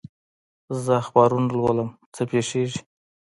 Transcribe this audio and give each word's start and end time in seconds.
زه 0.83 0.91
اخبارونه 1.01 1.47
لولم، 1.55 1.89
څه 2.15 2.21
پېښېږي؟ 2.31 2.81